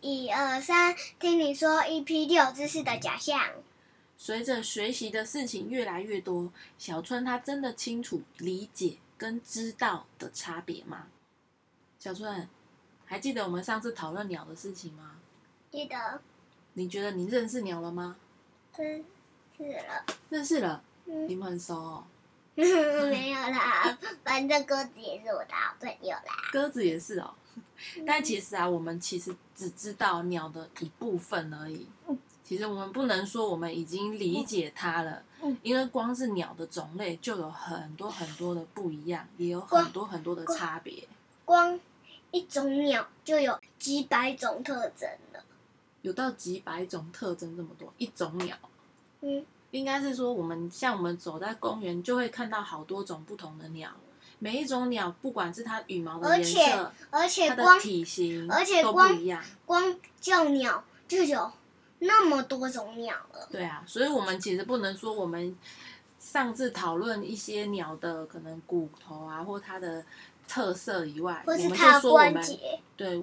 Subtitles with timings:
[0.00, 3.40] 一二三，听你说一批六知识的假象。
[4.16, 11.06] 随着学习的事情越来越多，小春他真的清楚理解跟知道的差别吗？
[11.98, 12.48] 小春，
[13.06, 15.16] 还记得我们上次讨论鸟的事情吗？
[15.70, 16.20] 记得。
[16.74, 18.16] 你觉得你认识鸟了吗？
[18.76, 19.04] 认
[19.56, 20.04] 识了。
[20.30, 20.82] 认识了。
[21.06, 22.04] 嗯、你们很熟哦。
[22.54, 26.34] 没有啦，反正鸽子也是我的好朋友啦。
[26.52, 27.34] 鸽子也是哦。
[28.06, 31.86] 但其实啊，我们其实只知道鸟的一部分而已。
[32.42, 35.22] 其实我们不能说我们已经理解它了，
[35.62, 41.06] 因为光是鸟的种类就有很多很多的不一样，也有很多很多的差别。
[41.44, 41.78] 光
[42.30, 45.44] 一种鸟就有几百种特征了，
[46.00, 48.56] 有到几百种特征这么多，一种鸟。
[49.20, 53.90] 嗯，应该是说我们像我们走在公园就会看到好多种不同的鸟，
[54.38, 59.16] 每一种鸟不管是它羽毛的颜色，而且它的体型，而且光
[59.64, 61.52] 光叫鸟就有。
[62.00, 63.48] 那么多种鸟了。
[63.50, 65.56] 对啊，所以我们其实不能说我们
[66.20, 70.04] 上次讨论一些鸟的可能骨头啊，或它的
[70.46, 72.78] 特色以外，或是它的关节。
[72.96, 73.20] 对，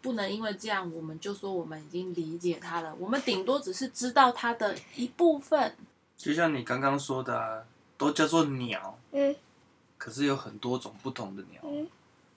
[0.00, 2.94] 不能因为这样我们就说我们已经理解它了。
[2.96, 5.74] 我们顶多只是知道它的一部分。
[6.16, 7.64] 就像你刚刚说的啊，
[7.98, 8.96] 都叫做鸟。
[9.10, 9.34] 嗯。
[10.02, 11.60] 可是有很多种不同的鸟。
[11.64, 11.86] 嗯。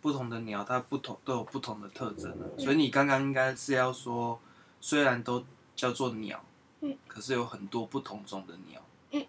[0.01, 2.31] 不同的鸟，它不同都有不同的特征。
[2.59, 4.39] 所以你刚刚应该是要说，
[4.79, 5.43] 虽然都。
[5.75, 6.41] 叫做鸟，
[6.79, 9.25] 嗯，可是有很多不同种的鸟，嗯，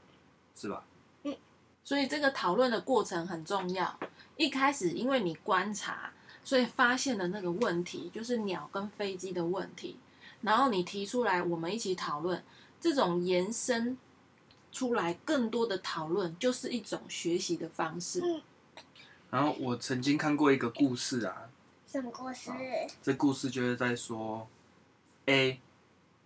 [0.54, 0.84] 是吧？
[1.24, 1.36] 嗯，
[1.82, 3.98] 所以这个讨论的过程很重要。
[4.36, 6.12] 一开始因为你观察，
[6.44, 9.96] 所以发现了那个问题，就是鸟跟飞机的问题。
[10.42, 12.40] 然后你提出来，我们一起讨论，
[12.80, 13.98] 这种延伸
[14.76, 18.20] 出来更多的讨论，就是一种学习的方式。
[18.20, 18.42] 嗯。
[19.30, 21.48] 然后我曾经看过一个故事啊，
[21.86, 22.50] 什么故事？
[23.00, 24.46] 这故事就是在说
[25.24, 25.58] A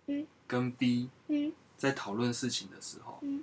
[0.07, 0.27] 嗯。
[0.45, 3.41] 跟 B 嗯在讨论事情的时候，嗯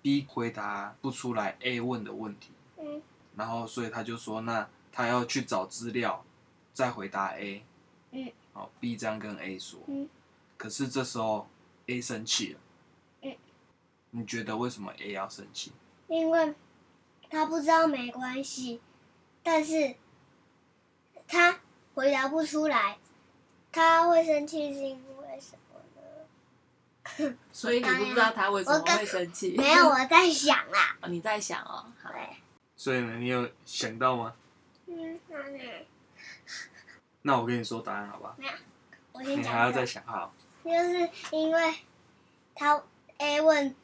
[0.00, 3.02] ，B 回答不出来 A 问的问题，嗯，
[3.36, 6.24] 然后所以他就说，那他要去找资料，
[6.72, 7.62] 再回答 A，
[8.12, 10.08] 嗯，好，B 这样跟 A 说，嗯，
[10.56, 11.46] 可是这时候
[11.88, 12.65] A 生气了，嗯，
[14.16, 15.72] 你觉得为什么 A 要生气？
[16.08, 16.54] 因为
[17.28, 18.80] 他不知道没关系，
[19.42, 19.94] 但是
[21.28, 21.60] 他
[21.94, 22.96] 回答不出来，
[23.70, 25.78] 他会生气是因为什么
[27.26, 27.36] 呢？
[27.52, 29.54] 所以你不知道他为什么会生气？
[29.58, 30.96] 没有，我在想啦。
[31.02, 31.92] 哦，你在想哦。
[32.10, 32.36] 对。
[32.74, 34.34] 所以呢，你有想到吗？
[34.86, 35.20] 嗯，
[37.20, 38.34] 那我跟你说答案好不好？
[38.38, 38.52] 没有，
[39.12, 39.42] 我先讲。
[39.42, 40.32] 你还要再想好。
[40.64, 41.74] 就是因为
[42.54, 42.82] 他
[43.18, 43.74] A 问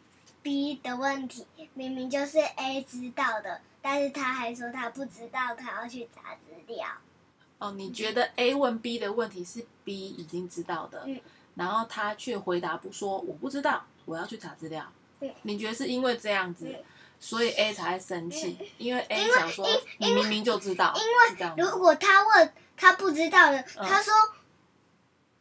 [0.42, 6.86] B 的问题，明明就是 A 知道的，但是他还说他不知道，他要去查资料。
[7.58, 11.04] 哦，你觉得 A 问 B 的问题是 B 已经知道的？
[11.06, 11.20] 嗯。
[11.54, 14.91] 然后他却回答不说，我不知道，我要去查资料。
[15.20, 16.84] 嗯、你觉得是因为这样子，嗯、
[17.20, 18.56] 所以 A 才生气？
[18.59, 20.94] 嗯、因为 A 想说，你明明就知道。
[20.97, 24.14] 因为如果他问他不知道的，嗯、他说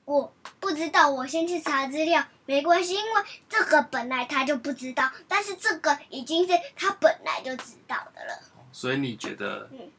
[0.04, 8.44] 我不知道，我先去查资料，没关系，因为这个本来他就不知道，但是这个已经是他本来就知道的了。
[8.74, 9.90] 所以你觉得、嗯、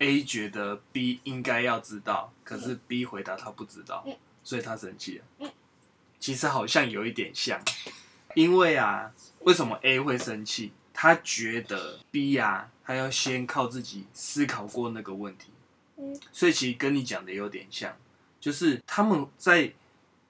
[0.00, 4.04] A 觉得 B 应该要知道，可是 B 回答他不知道。
[4.06, 5.24] 嗯所以他生气了。
[5.38, 5.52] 嗯，
[6.18, 7.62] 其实好像有一点像，
[8.34, 9.12] 因为啊，
[9.42, 10.72] 为什么 A 会生气？
[10.92, 15.52] 他觉得 B 啊，他要先靠自己思考过那个问题。
[15.96, 17.96] 嗯，所以其实跟你讲的有点像，
[18.40, 19.72] 就是他们在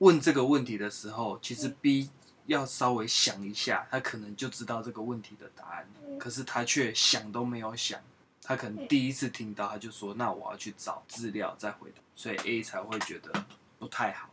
[0.03, 2.11] 问这个问题的时候，其实 B
[2.47, 5.89] 要稍微想一下，他可能就知道这个问题的答案。
[6.19, 8.01] 可是他却想都没有想，
[8.43, 13.33] 他可能第一次听到，他就说：“那我要去找资料再回答。”所以 A 才会觉得。
[13.79, 14.31] 不太好，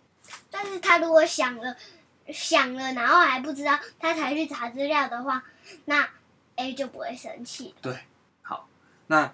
[0.52, 1.76] 但是他如果想了，
[2.32, 5.44] 想了，然后还不知道，他才去查资料的话，
[5.86, 6.08] 那
[6.58, 7.74] A 就不会生气。
[7.82, 7.98] 对，
[8.44, 8.70] 好，
[9.08, 9.34] 那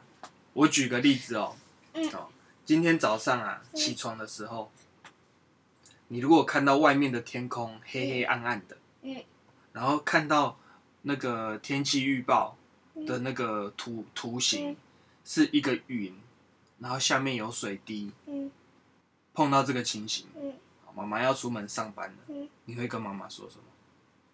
[0.54, 1.58] 我举个例子哦，
[1.96, 2.30] 嗯，哦，
[2.64, 4.85] 今天早上啊，起床的时候，嗯，
[6.08, 9.24] 你如果看到外面的天空黑黑暗暗的，嗯，
[9.74, 10.58] 然后看到
[11.04, 12.58] 那个天气预报
[13.06, 14.78] 的那个图，嗯，图形
[15.24, 16.16] 是一个云，
[16.80, 18.52] 然后下面有水滴，嗯。
[19.34, 20.54] 碰到这个情形，嗯，
[20.96, 23.64] 妈妈要出门上班了，嗯，你会跟妈妈说什么？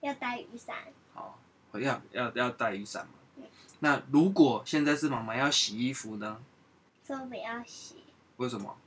[0.01, 0.75] 要带雨伞。
[1.15, 1.39] 好，
[1.73, 3.13] 要要要带雨伞嘛。
[3.38, 3.44] 嗯，
[3.79, 6.44] 那如果现在是妈妈要洗衣服呢？
[7.03, 7.95] 说不要洗。
[8.38, 8.77] 为什么？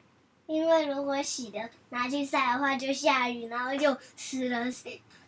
[0.46, 1.58] 因为如果洗的
[1.90, 4.66] 拿去晒的话，就下雨，然后就湿了。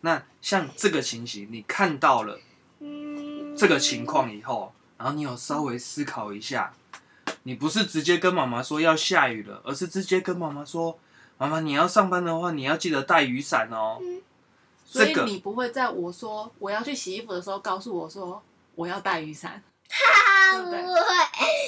[0.01, 2.39] 那像这个情形，你看到了，
[2.81, 6.73] 嗯，这个情况以后，然后你有稍微思考一下。
[7.43, 10.99] 你不是直接跟妈妈说要下雨了，而是直接跟妈妈说
[11.39, 13.99] ：“妈妈，你要上班的话，你要记得带雨伞哦。
[14.01, 14.21] 嗯，
[14.85, 18.43] 所以你不会在我说我要去洗衣服的时候，告诉我说
[18.75, 21.01] 我要带雨伞， 他不对不会，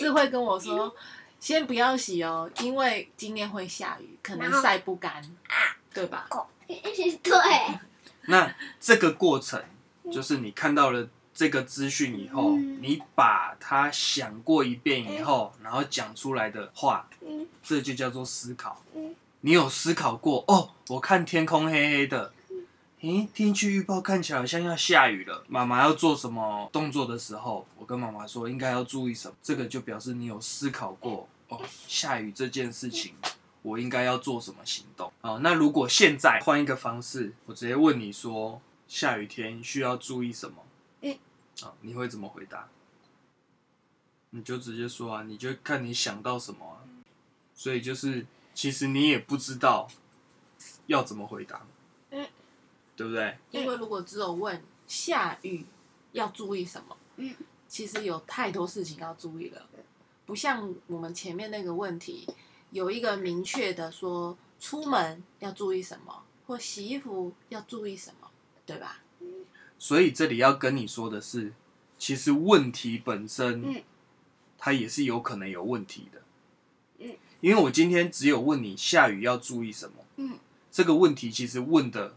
[0.00, 0.92] 是会跟我说
[1.40, 5.22] 先不要洗哦，因为今天会下雨，可能晒不干，
[5.92, 6.28] 对吧？
[6.66, 7.32] 对，
[8.26, 9.62] 那这个过程
[10.12, 18.82] 就是你看到了这个资讯以后，嗯你把它想过一遍以后，然后讲出来的话，嗯这就叫做思考。
[18.94, 20.70] 嗯你有思考过哦？
[20.88, 22.32] 我看天空黑黑的，
[23.00, 25.44] 诶，天气预报看起来好像要下雨了。
[25.48, 31.60] 妈妈要做什么动作的时候，我跟妈妈说应该要注意什么，这个就表示你有思考过哦。
[31.86, 33.14] 下雨这件事情，
[33.62, 35.12] 我应该要做什么行动？
[35.20, 40.56] 哦，那如果现在换一个方式，我直接问你说，下雨天需要注意什么？
[41.02, 41.16] 嗯，
[41.62, 42.68] 啊，你会怎么回答？
[44.30, 46.82] 你就直接说啊，你就看你想到什么啊。
[47.54, 49.88] 所以就是，其实你也不知道
[50.86, 51.77] 要怎么回答，嗯，
[52.98, 53.38] 对不对？
[53.52, 55.64] 因为如果只有问下雨
[56.10, 57.32] 要注意什么，嗯，
[57.68, 59.66] 其实有太多事情要注意了，
[60.26, 62.26] 不像我们前面那个问题
[62.72, 68.28] 有一个明确的说出门要注意什么，或洗衣服要注意什么，
[68.66, 69.00] 对吧？
[69.78, 71.52] 所以这里要跟你说的是，
[71.96, 73.82] 其实问题本身，嗯。
[74.60, 76.20] 它也是有可能有问题的，
[76.98, 80.36] 嗯，因为我今天只有问你下雨要注意什么，嗯，
[80.68, 82.16] 这个问题其实问的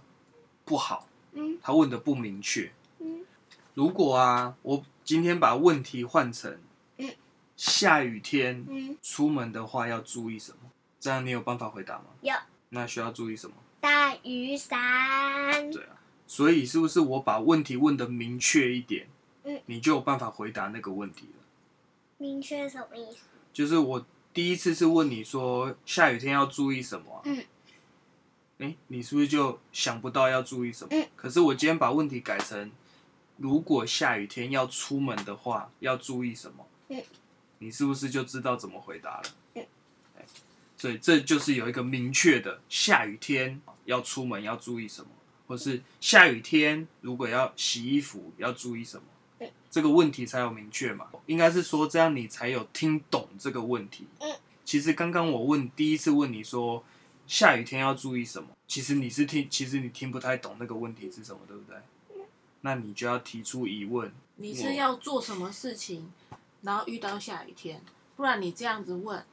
[0.71, 1.57] 不好，嗯。
[1.61, 3.25] 他问的不明确，嗯。
[3.73, 6.57] 如果啊，我今天把问题换成，
[6.95, 7.13] 嗯，
[7.57, 10.71] 下雨天嗯，出门的话要注意什么？
[10.97, 12.05] 这样你有办法回答吗？
[12.21, 12.33] 有。
[12.69, 13.53] 那需要注意什么？
[13.81, 19.09] 带雨伞，对啊，所以是不是我把问题问的明确一点，
[19.43, 21.43] 嗯，你就有办法回答那个问题了？
[22.17, 23.23] 明确什么意思？
[23.51, 27.43] 就是我第一次是问你说下雨天要注意什么、啊，嗯，
[28.61, 30.89] 哎，你是不是就想不到要注意什么？
[30.91, 32.71] 嗯，可是我今天把问题改成，
[33.37, 36.67] 如果下雨天要出门的话，要注意什么？
[36.89, 37.03] 嗯，
[37.57, 39.23] 你是不是就知道怎么回答了？
[39.55, 39.65] 嗯，
[40.77, 45.09] 所以这就是有一个明确的下雨天要出门要注意什么，
[45.47, 49.03] 或是下雨天如果要洗衣服要注意什么。
[49.71, 51.07] 这个问题才有明确嘛？
[51.25, 54.05] 应该是说这样你才有听懂这个问题。
[54.19, 54.29] 嗯，
[54.65, 56.83] 其实刚刚我问第一次问你说
[57.31, 61.77] 下雨天要注意什么，其实你是听，其实你听不太懂那个问题是什么，对不对？
[62.59, 64.11] 那你就要提出疑问。
[64.35, 66.11] 你是要做什么事情，
[66.63, 67.81] 然后遇到下雨天，
[68.17, 69.25] 不然你这样子问，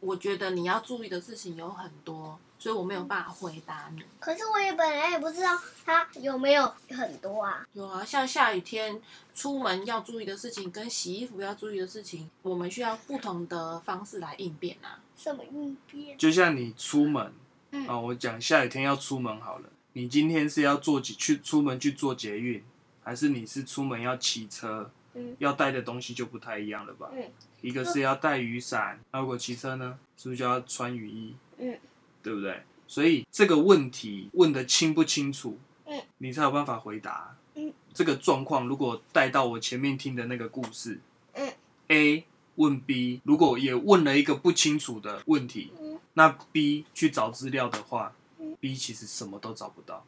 [0.00, 4.02] 我觉得你要注意的事情有很多，所以我没有办法回答你。
[4.18, 5.50] 可是我也本来也不知道
[5.84, 7.62] 它有没有很多啊。
[7.74, 8.98] 有啊，像下雨天
[9.34, 14.98] 出门要注意的事情，跟洗衣服要注意的事情，我们需要不同的方式来应变啊。
[15.14, 16.16] 什么应变？
[16.16, 17.34] 就像你出门，
[17.72, 19.68] 嗯啊，我讲下雨天要出门好了。
[19.92, 22.64] 你今天是要坐去出门去做捷运，
[23.02, 24.90] 还是你是出门要骑车？
[25.12, 27.10] 嗯要带的东西就不太一样了吧？
[27.12, 27.30] 嗯
[27.60, 31.36] 一个是要带雨伞，那如果骑车呢，是不是就要穿雨衣？
[31.58, 31.78] 嗯，
[32.24, 32.62] 对不对？
[32.86, 37.36] 所以这个问题问的清不清楚，嗯，你才有办法回答。
[37.54, 40.98] 嗯，这个状况如果带到我前面听的那个故事，
[41.34, 41.52] 嗯
[41.88, 42.24] ，A
[42.56, 50.04] 问 B，如果也问了一个不清楚的问题，嗯，那 B 去找资料的话，嗯，B 其实什么都找不到。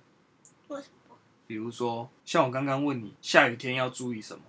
[0.69, 1.17] 为什么？
[1.47, 4.43] 比如说，像我刚刚问你，下雨天要注意什么？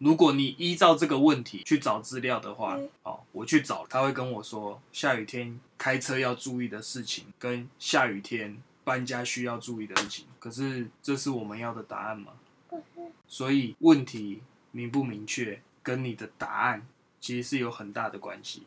[0.00, 10.24] 嗯如果你依照这个问题去找资料的话，嗯哦，我去找，他会跟我说下雨天开车要注意的事情，跟下雨天搬家需要注意的事情。
[10.38, 12.32] 可是这是我们要的答案吗？
[13.28, 14.40] 所以问题
[14.72, 16.86] 明不明确，跟你的答案
[17.20, 18.62] 其实是有很大的关系。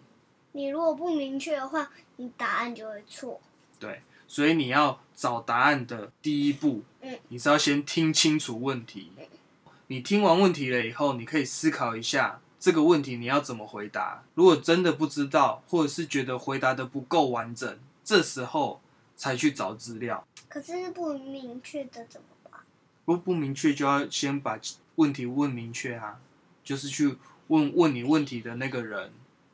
[0.51, 3.41] 你如果不明确的话，你答案就会错。
[3.79, 9.11] 对，所以你要找答案的第一步，嗯你是要先听清楚问题。
[9.93, 14.23] 你听完问题了以后，你可以思考一下这个问题你要怎么回答。
[14.33, 18.81] 如果真的不知道，或者是觉得回答的不够完整，这时候
[19.15, 20.25] 才去找资料。
[20.49, 22.61] 可是不明确的怎么办？
[23.05, 24.59] 如果不明确，就要先把
[24.95, 26.19] 问题问明确啊，
[26.63, 27.15] 就是去
[27.49, 29.11] 问问你问题的那个人，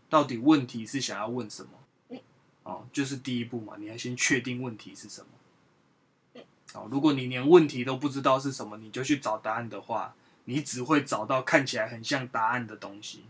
[0.10, 1.70] 到底问题是想要问什么？
[2.08, 2.20] 嗯
[2.64, 6.42] 哦，就是第一步嘛，你要先确定问题是什么。
[6.76, 10.16] 哦，如果你连问题都不知道是什么，你就去找答案的话，
[10.50, 13.26] 你只会找到看起来很像答案的东西。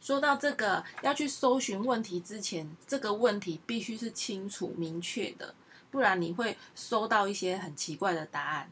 [0.00, 5.54] 说到这个，要去搜寻问题之前，这个问题必须是清楚明确的，
[5.90, 8.70] 不然你会搜到一些很奇怪的答案。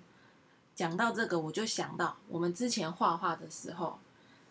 [0.74, 3.98] 讲到这个，我就想到我们之前画画的时候，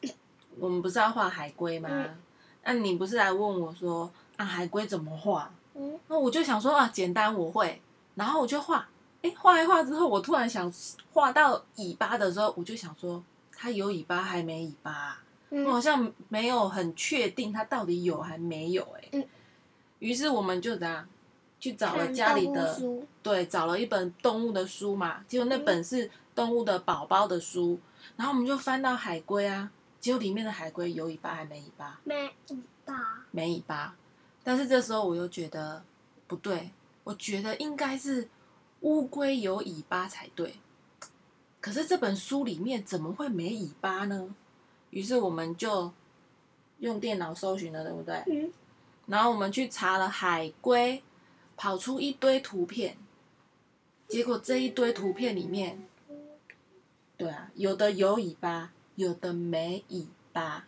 [0.60, 1.90] 我们不是要画海龟吗？
[1.90, 5.52] 那、嗯你不是来问我说啊，海龟怎么画？
[5.74, 7.82] 嗯，那我就想说啊，简单我会，
[8.14, 8.88] 然后我就画，
[9.22, 10.72] 哎，画一画之后，我突然想
[11.12, 15.24] 画到尾巴的时候，我就想说，它有尾巴还没尾巴啊？
[15.52, 19.28] 嗯我好像没有很确定它到底有还没有哎、嗯
[19.98, 21.06] 于是我们就这样
[21.60, 22.80] 去找了家里的
[23.22, 27.78] 对，找了一本动物的书嘛，结果那本是动物的宝宝的书，
[28.16, 32.00] 然后我们就翻到海龟啊，结果里面的海龟有尾巴还没尾巴？
[32.06, 32.16] 没
[32.48, 33.94] 尾巴，没尾巴。
[34.42, 35.84] 但是这时候我又觉得
[36.28, 36.70] 不对，
[37.04, 38.26] 我觉得应该是
[38.82, 40.56] 乌龟有尾巴才对。
[41.62, 44.34] 可是这本书里面怎么会没尾巴呢？
[44.92, 45.92] 于是我们就
[46.80, 48.24] 用电脑搜寻了，对不对？
[48.28, 48.52] 嗯，
[49.08, 51.04] 然后我们去查了海龟，
[51.58, 52.98] 跑出一堆图片，
[54.08, 55.86] 结果这一堆图片里面，
[57.18, 60.66] 对啊，有的有尾巴，有的没尾巴，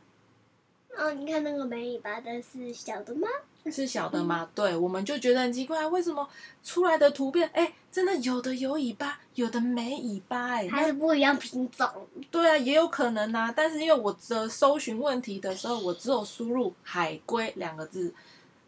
[0.97, 3.27] 哦，你看那个没尾巴的是小的吗？
[3.69, 4.49] 是小的吗？
[4.55, 6.27] 对，我们就觉得很奇怪，为什么
[6.63, 11.87] 出来的图片，哎，真的有的有尾巴，有的没尾巴，哎，还是不一样品种？
[12.31, 13.53] 对啊，也有可能啊。
[13.55, 18.11] 但是因为我的搜寻问题的时候，我只有输入“海龟”两个字，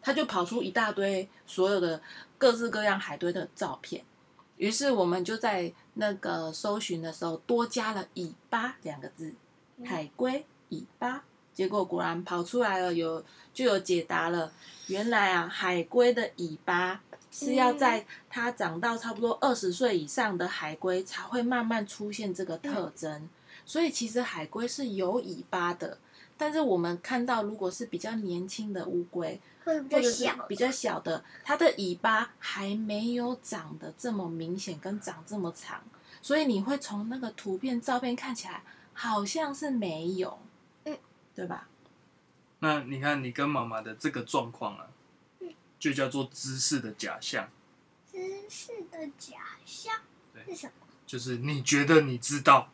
[0.00, 2.00] 它就跑出一大堆所有的
[2.38, 4.04] 各式各样海龟的照片。
[4.56, 9.34] 于是我们就在那个搜寻的时候多加了“尾巴”两个字
[9.84, 11.24] ，“海龟尾巴”。
[11.54, 14.52] 结果果然跑出来了，有就有解答了。
[14.88, 23.28] 原来啊，海龟的尾巴是要在它长到差不多二十岁以上的海龟才会慢慢出现这个特征。
[23.64, 25.96] 所以其实海龟是有尾巴的，
[26.36, 35.82] 但是我们看到如果是比较年轻的乌龟，或者是较小，比较小的，它的尾巴还没有长得这么明显跟长这么长，
[36.20, 40.43] 所以你会从那个图片照片看起来好像是没有，嗯，
[41.34, 41.68] 对吧？
[42.60, 44.86] 那你看你跟妈妈的这个状况啊，
[45.78, 47.50] 就叫做知识的假象，
[48.10, 50.00] 知识的假象
[50.32, 50.86] 对是什么？
[51.06, 52.70] 就是你觉得你知道，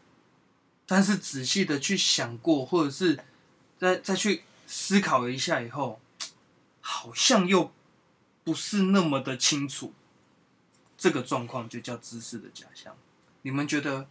[0.86, 3.18] 但是仔细的去想过，或者是
[3.78, 6.00] 再再去思考一下以后，
[6.80, 7.72] 好像又
[8.44, 9.92] 不是那么的清楚。
[10.96, 12.94] 这个状况就叫知识的假象。
[13.42, 14.06] 你们觉得？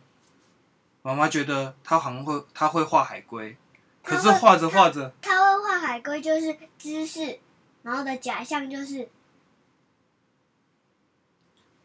[1.02, 3.56] 妈妈觉得她好像会，她会画海龟，
[4.04, 7.40] 可是画着画着，他会画海龟就是知识，
[7.84, 9.10] 然后的假象就是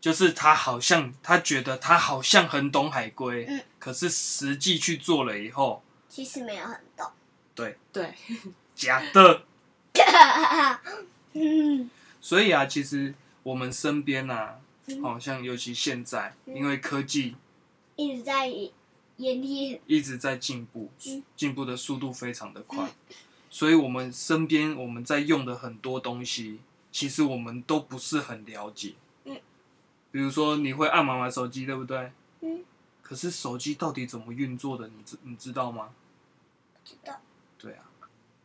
[0.00, 7.10] 就是他好像，他觉得他好像很懂海龟，嗯可是实际去做了以后，其实没有很懂。
[7.54, 8.14] 对，对，
[8.74, 9.42] 假的。
[11.34, 11.90] 嗯
[12.20, 17.36] 所以啊，其实我们身边啊，嗯好像尤其现在，嗯因为科技
[17.96, 18.48] 一直在
[19.16, 22.92] 一直在进步嗯，进步的速度非常的快，
[23.48, 28.94] 所以我们身边我们在用的很多东西，其实我们都不是很了解。
[29.24, 29.40] 嗯，
[30.10, 32.12] 比如说你会按妈妈手机，对不对？
[32.40, 32.64] 嗯，
[33.02, 35.90] 可是手机到底怎么运作的，你知你知道吗？
[36.84, 37.20] 知道
[37.56, 37.84] 对啊，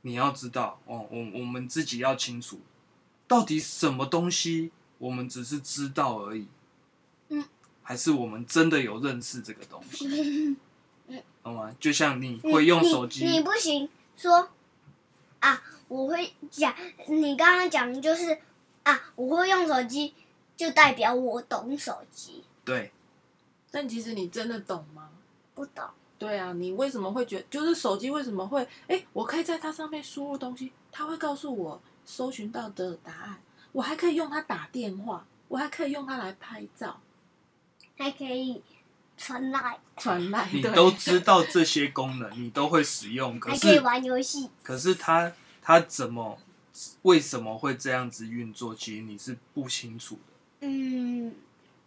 [0.04, 2.60] 你要知道哦，我我们自己要清楚，
[3.28, 6.48] 到底什么东西我们只是知道而已，嗯，
[7.90, 10.06] 还是我们真的有认识这个东西，
[11.08, 11.76] 嗯，懂吗？
[11.80, 14.48] 就像你会用手机，你你不行说
[15.40, 16.72] 啊，我会讲，
[17.08, 18.38] 你刚刚讲的就是
[18.84, 20.14] 啊，我会用手机，
[20.56, 22.92] 就代表我懂手机，对，
[23.72, 25.10] 但其实你真的懂吗？
[25.56, 25.84] 不懂。
[26.20, 33.42] 对啊，你为什么会觉得，就是手机为什么会，哎，我可以在它上面输入东西，它会告诉我搜寻到的答案，
[33.72, 37.02] 我还可以用它打电话，我还可以用它来拍照、
[38.10, 38.62] 还可以
[39.18, 44.50] 传来，传来，你都知道这些功能，你都会使用， 可还可以是玩游戏。
[44.64, 46.40] 可是它它怎么
[47.04, 50.22] 为什么会这样子运作，其实你是不清楚的。
[50.62, 51.36] 嗯，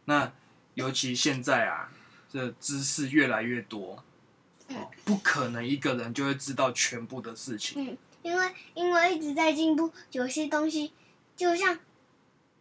[0.04, 0.32] 那
[0.74, 1.90] 尤其现在啊，
[2.30, 4.04] 这知识越来越多，
[4.68, 7.84] 哦，不可能一个人就会知道全部的事情。
[7.84, 10.92] 嗯，因为因为一直在进步，有些东西
[11.36, 11.78] 就像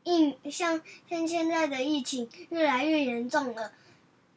[0.03, 3.71] 疫像像现在的疫情越来越严重了，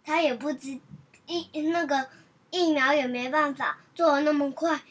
[0.04, 0.78] 他也不知
[1.26, 2.08] 疫那个
[2.50, 4.82] 疫苗也没办法做的那么快，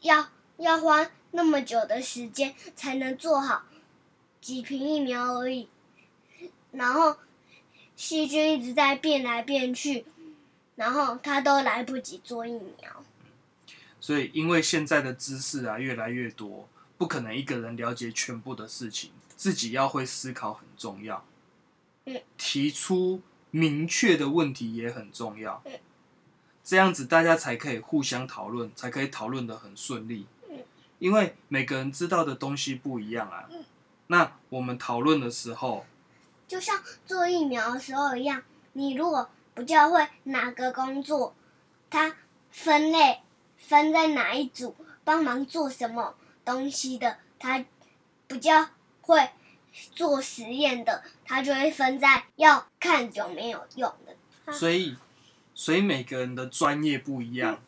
[0.00, 3.62] 要要花那么久的时间才能做好
[4.40, 5.68] 几瓶疫苗而已，
[6.72, 7.16] 然后
[7.96, 10.04] 细菌一直在变来变去，
[10.76, 13.04] 然后他都来不及做疫苗。
[14.00, 21.24] 所以，因为现在的知识啊越来越多，不可能一个人了解全部的事情，自己要会思考很重要。
[22.06, 25.62] 嗯，提出明确的问题也很重要。
[25.64, 25.72] 嗯，
[26.62, 30.26] 这样子大家才可以互相讨论，才可以讨论的很顺利。
[30.50, 30.58] 嗯，
[30.98, 33.48] 因为每个人知道的东西不一样啊。
[34.08, 35.86] 那我们讨论的时候，
[36.46, 38.42] 就像做疫苗的时候一样，
[38.74, 41.34] 你如果不教会哪个工作，
[41.88, 42.14] 它
[42.50, 43.20] 分类
[43.56, 46.14] 分在哪一组，帮忙做什么
[46.44, 47.64] 东西的，它
[48.28, 48.68] 不教
[49.06, 49.30] 会
[49.94, 54.52] 做实验的，他就会分在要看有没有用的。
[54.52, 54.96] 所以，
[55.54, 57.60] 所以每个人的专业不一样。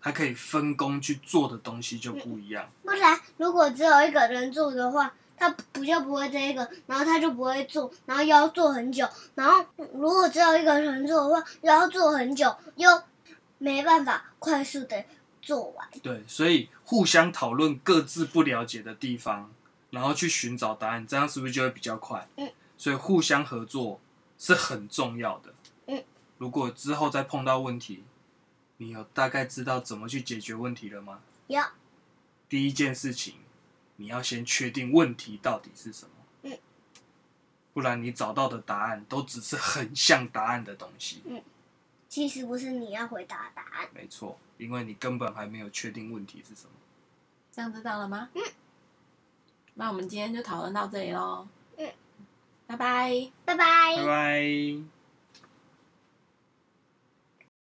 [0.00, 2.64] 他可以分工去做的东西就不一样。
[2.84, 9.06] 不然，如果只有一个人做的话，他不就不会这一个，然后他就不会做，然后又要做很久。
[9.34, 12.88] 然后，如果只有一个人做的话，又要做很久，又
[13.58, 15.04] 没办法快速的
[15.42, 15.86] 做完。
[16.00, 19.50] 对，所以互相讨论各自不了解的地方，
[19.90, 22.28] 然后去寻找答案，这样是不是就会比较快？
[22.36, 22.52] 嗯。
[22.76, 24.00] 所以互相合作
[24.38, 25.54] 是很重要的。
[25.86, 26.04] 嗯。
[26.36, 28.04] 如果之后再碰到问题，
[28.76, 31.20] 你有大概知道怎么去解决问题了吗？
[31.48, 31.62] 有。
[32.48, 33.34] 第一件事情，
[33.96, 36.10] 你要先确定问题到底是什么。
[36.42, 36.58] 嗯。
[37.72, 41.22] 不然你找到的答案都只是很像答案的东西。
[41.24, 41.42] 嗯。
[42.08, 43.88] 其实不是你要回答答案。
[43.92, 46.70] 没错，因为你根本还没有确定问题是什么。
[47.50, 48.30] 这样知道了吗？
[48.34, 48.42] 嗯。
[49.78, 51.46] 那我们今天就讨论到这里喽。
[51.76, 51.88] 嗯。
[52.66, 53.30] 拜拜。
[53.44, 53.96] 拜拜。
[53.96, 54.97] 拜拜。